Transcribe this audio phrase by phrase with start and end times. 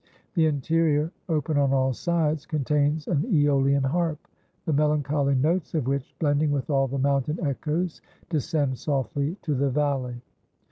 [0.33, 4.27] The interior, open on all sides, contains an Æolian harp,
[4.65, 9.69] the melancholy notes of which, blending with all the mountain echoes, descend softly to the
[9.69, 10.19] valley.